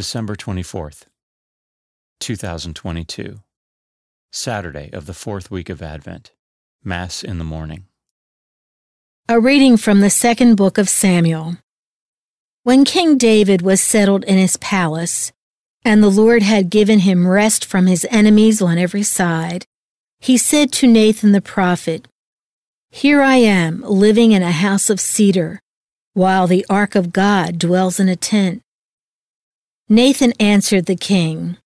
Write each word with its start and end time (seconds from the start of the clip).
December 0.00 0.34
24th, 0.34 1.02
2022. 2.20 3.40
Saturday 4.32 4.88
of 4.94 5.04
the 5.04 5.12
fourth 5.12 5.50
week 5.50 5.68
of 5.68 5.82
Advent. 5.82 6.32
Mass 6.82 7.22
in 7.22 7.36
the 7.36 7.44
morning. 7.44 7.84
A 9.28 9.38
reading 9.38 9.76
from 9.76 10.00
the 10.00 10.08
second 10.08 10.54
book 10.54 10.78
of 10.78 10.88
Samuel. 10.88 11.58
When 12.62 12.86
King 12.86 13.18
David 13.18 13.60
was 13.60 13.82
settled 13.82 14.24
in 14.24 14.38
his 14.38 14.56
palace, 14.56 15.32
and 15.84 16.02
the 16.02 16.08
Lord 16.08 16.42
had 16.42 16.70
given 16.70 17.00
him 17.00 17.28
rest 17.28 17.66
from 17.66 17.86
his 17.86 18.06
enemies 18.10 18.62
on 18.62 18.78
every 18.78 19.02
side, 19.02 19.66
he 20.18 20.38
said 20.38 20.72
to 20.72 20.86
Nathan 20.86 21.32
the 21.32 21.42
prophet, 21.42 22.08
Here 22.88 23.20
I 23.20 23.36
am, 23.36 23.82
living 23.82 24.32
in 24.32 24.42
a 24.42 24.50
house 24.50 24.88
of 24.88 24.98
cedar, 24.98 25.60
while 26.14 26.46
the 26.46 26.64
ark 26.70 26.94
of 26.94 27.12
God 27.12 27.58
dwells 27.58 28.00
in 28.00 28.08
a 28.08 28.16
tent. 28.16 28.62
Nathan 29.92 30.32
answered 30.38 30.86
the 30.86 30.94
king, 30.94 31.56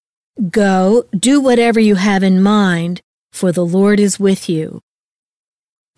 Go, 0.50 1.04
do 1.14 1.42
whatever 1.42 1.78
you 1.78 1.96
have 1.96 2.22
in 2.22 2.42
mind, 2.42 3.02
for 3.32 3.52
the 3.52 3.66
Lord 3.66 4.00
is 4.00 4.18
with 4.18 4.48
you. 4.48 4.80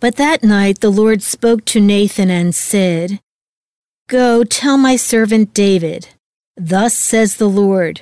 But 0.00 0.16
that 0.16 0.42
night 0.42 0.80
the 0.80 0.90
Lord 0.90 1.22
spoke 1.22 1.64
to 1.66 1.80
Nathan 1.80 2.28
and 2.28 2.52
said, 2.52 3.20
Go, 4.08 4.42
tell 4.42 4.76
my 4.76 4.96
servant 4.96 5.54
David, 5.54 6.08
Thus 6.56 6.94
says 6.94 7.36
the 7.36 7.48
Lord, 7.48 8.00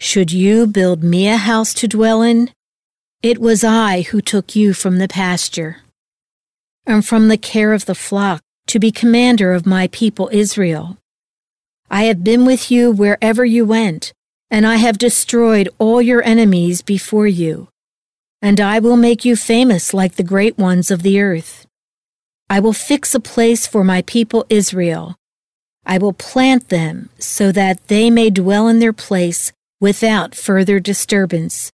Should 0.00 0.32
you 0.32 0.66
build 0.66 1.04
me 1.04 1.28
a 1.28 1.36
house 1.36 1.72
to 1.74 1.86
dwell 1.86 2.20
in? 2.20 2.50
It 3.22 3.38
was 3.38 3.62
I 3.62 4.02
who 4.02 4.20
took 4.20 4.56
you 4.56 4.74
from 4.74 4.98
the 4.98 5.06
pasture 5.06 5.82
and 6.84 7.06
from 7.06 7.28
the 7.28 7.38
care 7.38 7.72
of 7.72 7.84
the 7.84 7.94
flock 7.94 8.42
to 8.66 8.80
be 8.80 8.90
commander 8.90 9.52
of 9.52 9.66
my 9.66 9.86
people 9.86 10.28
Israel. 10.32 10.98
I 11.92 12.04
have 12.04 12.24
been 12.24 12.46
with 12.46 12.70
you 12.70 12.90
wherever 12.90 13.44
you 13.44 13.66
went, 13.66 14.14
and 14.50 14.66
I 14.66 14.76
have 14.76 14.96
destroyed 14.96 15.68
all 15.78 16.00
your 16.00 16.22
enemies 16.22 16.80
before 16.80 17.26
you. 17.26 17.68
And 18.40 18.62
I 18.62 18.78
will 18.78 18.96
make 18.96 19.26
you 19.26 19.36
famous 19.36 19.92
like 19.92 20.14
the 20.14 20.22
great 20.22 20.56
ones 20.56 20.90
of 20.90 21.02
the 21.02 21.20
earth. 21.20 21.66
I 22.48 22.60
will 22.60 22.72
fix 22.72 23.14
a 23.14 23.20
place 23.20 23.66
for 23.66 23.84
my 23.84 24.00
people 24.00 24.46
Israel. 24.48 25.16
I 25.84 25.98
will 25.98 26.14
plant 26.14 26.70
them 26.70 27.10
so 27.18 27.52
that 27.52 27.86
they 27.88 28.08
may 28.08 28.30
dwell 28.30 28.68
in 28.68 28.78
their 28.78 28.94
place 28.94 29.52
without 29.78 30.34
further 30.34 30.80
disturbance. 30.80 31.70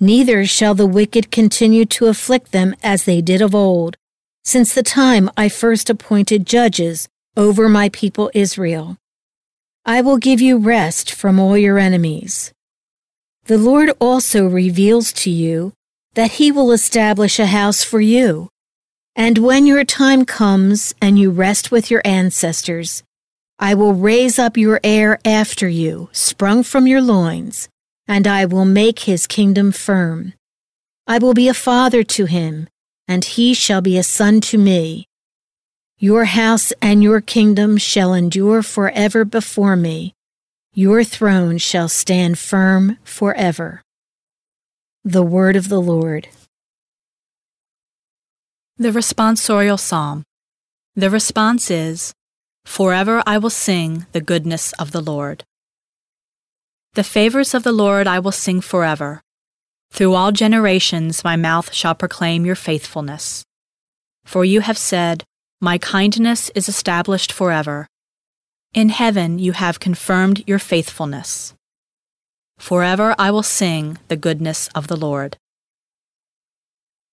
Neither 0.00 0.46
shall 0.46 0.74
the 0.74 0.84
wicked 0.86 1.30
continue 1.30 1.84
to 1.84 2.06
afflict 2.06 2.50
them 2.50 2.74
as 2.82 3.04
they 3.04 3.20
did 3.20 3.40
of 3.40 3.54
old, 3.54 3.96
since 4.44 4.74
the 4.74 4.82
time 4.82 5.30
I 5.36 5.48
first 5.48 5.88
appointed 5.88 6.44
judges 6.44 7.08
over 7.36 7.68
my 7.68 7.88
people 7.90 8.32
Israel. 8.34 8.97
I 9.88 10.02
will 10.02 10.18
give 10.18 10.42
you 10.42 10.58
rest 10.58 11.10
from 11.10 11.40
all 11.40 11.56
your 11.56 11.78
enemies. 11.78 12.52
The 13.46 13.56
Lord 13.56 13.90
also 13.98 14.44
reveals 14.46 15.14
to 15.14 15.30
you 15.30 15.72
that 16.12 16.32
he 16.32 16.52
will 16.52 16.72
establish 16.72 17.38
a 17.38 17.46
house 17.46 17.82
for 17.84 17.98
you. 17.98 18.50
And 19.16 19.38
when 19.38 19.66
your 19.66 19.84
time 19.84 20.26
comes 20.26 20.94
and 21.00 21.18
you 21.18 21.30
rest 21.30 21.70
with 21.70 21.90
your 21.90 22.02
ancestors, 22.04 23.02
I 23.58 23.72
will 23.72 23.94
raise 23.94 24.38
up 24.38 24.58
your 24.58 24.78
heir 24.84 25.20
after 25.24 25.66
you, 25.66 26.10
sprung 26.12 26.64
from 26.64 26.86
your 26.86 27.00
loins, 27.00 27.70
and 28.06 28.26
I 28.26 28.44
will 28.44 28.66
make 28.66 28.98
his 28.98 29.26
kingdom 29.26 29.72
firm. 29.72 30.34
I 31.06 31.16
will 31.16 31.32
be 31.32 31.48
a 31.48 31.54
father 31.54 32.04
to 32.04 32.26
him, 32.26 32.68
and 33.08 33.24
he 33.24 33.54
shall 33.54 33.80
be 33.80 33.96
a 33.96 34.02
son 34.02 34.42
to 34.42 34.58
me. 34.58 35.07
Your 36.00 36.26
house 36.26 36.72
and 36.80 37.02
your 37.02 37.20
kingdom 37.20 37.76
shall 37.76 38.14
endure 38.14 38.62
forever 38.62 39.24
before 39.24 39.74
me. 39.74 40.14
Your 40.72 41.02
throne 41.02 41.58
shall 41.58 41.88
stand 41.88 42.38
firm 42.38 42.98
forever. 43.02 43.82
The 45.04 45.24
word 45.24 45.56
of 45.56 45.68
the 45.68 45.80
Lord. 45.80 46.28
The 48.76 48.92
responsorial 48.92 49.76
psalm. 49.76 50.22
The 50.94 51.10
response 51.10 51.68
is, 51.68 52.12
Forever 52.64 53.20
I 53.26 53.38
will 53.38 53.50
sing 53.50 54.06
the 54.12 54.20
goodness 54.20 54.72
of 54.74 54.92
the 54.92 55.00
Lord. 55.00 55.42
The 56.94 57.02
favors 57.02 57.54
of 57.54 57.64
the 57.64 57.72
Lord 57.72 58.06
I 58.06 58.20
will 58.20 58.30
sing 58.30 58.60
forever. 58.60 59.20
Through 59.90 60.14
all 60.14 60.30
generations 60.30 61.24
my 61.24 61.34
mouth 61.34 61.74
shall 61.74 61.96
proclaim 61.96 62.46
your 62.46 62.54
faithfulness. 62.54 63.42
For 64.24 64.44
you 64.44 64.60
have 64.60 64.78
said, 64.78 65.24
my 65.60 65.76
kindness 65.76 66.50
is 66.54 66.68
established 66.68 67.32
forever. 67.32 67.88
In 68.74 68.90
heaven 68.90 69.40
you 69.40 69.52
have 69.52 69.80
confirmed 69.80 70.44
your 70.46 70.60
faithfulness. 70.60 71.52
Forever 72.58 73.14
I 73.18 73.32
will 73.32 73.42
sing 73.42 73.98
the 74.06 74.16
goodness 74.16 74.68
of 74.74 74.86
the 74.86 74.96
Lord. 74.96 75.36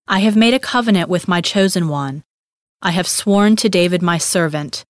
I 0.07 0.19
have 0.19 0.35
made 0.35 0.53
a 0.53 0.59
covenant 0.59 1.09
with 1.09 1.27
my 1.27 1.41
chosen 1.41 1.87
one. 1.87 2.23
I 2.83 2.91
have 2.91 3.07
sworn 3.07 3.55
to 3.57 3.69
David 3.69 4.03
my 4.03 4.19
servant. 4.19 4.85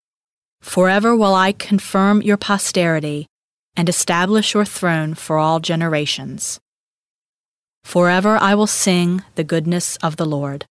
Forever 0.60 1.16
will 1.16 1.34
I 1.34 1.54
confirm 1.54 2.22
your 2.22 2.38
posterity 2.38 3.28
and 3.78 3.88
establish 3.88 4.54
your 4.54 4.66
throne 4.66 5.14
for 5.14 5.38
all 5.38 5.62
generations. 5.62 6.60
Forever 7.86 8.38
I 8.38 8.54
will 8.56 8.68
sing 8.68 9.24
the 9.36 9.46
goodness 9.46 9.96
of 9.98 10.18
the 10.18 10.26
Lord. 10.26 10.66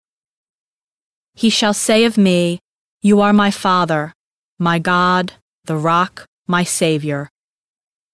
He 1.34 1.50
shall 1.50 1.74
say 1.74 2.04
of 2.04 2.18
me, 2.18 2.60
you 3.06 3.20
are 3.20 3.34
my 3.34 3.52
Father, 3.52 4.14
my 4.58 4.80
God, 4.80 5.34
the 5.66 5.76
rock, 5.76 6.26
my 6.48 6.64
Savior. 6.64 7.28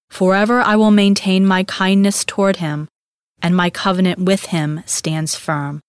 Forever 0.10 0.62
I 0.62 0.78
will 0.78 0.90
maintain 0.90 1.46
my 1.46 1.64
kindness 1.64 2.26
toward 2.26 2.56
him, 2.56 2.88
and 3.40 3.56
my 3.56 3.70
covenant 3.70 4.18
with 4.18 4.48
him 4.48 4.82
stands 4.88 5.36
firm. 5.36 5.80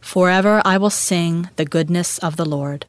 Forever 0.00 0.62
I 0.64 0.78
will 0.78 0.88
sing 0.88 1.50
the 1.56 1.64
goodness 1.64 2.18
of 2.18 2.36
the 2.36 2.44
Lord. 2.44 2.86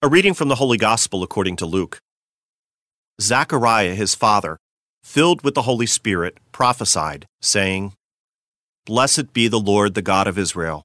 A 0.00 0.08
reading 0.08 0.32
from 0.32 0.46
the 0.46 0.54
Holy 0.62 0.78
Gospel 0.78 1.24
according 1.24 1.56
to 1.56 1.66
Luke. 1.66 1.98
Zachariah, 3.20 3.96
his 3.96 4.14
father, 4.14 4.58
filled 5.02 5.42
with 5.42 5.54
the 5.54 5.62
Holy 5.62 5.86
Spirit, 5.86 6.38
prophesied, 6.52 7.26
saying, 7.40 7.94
Blessed 8.86 9.32
be 9.32 9.48
the 9.48 9.60
Lord, 9.60 9.94
the 9.94 10.02
God 10.02 10.28
of 10.28 10.38
Israel 10.38 10.84